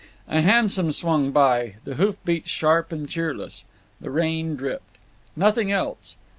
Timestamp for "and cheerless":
2.91-3.65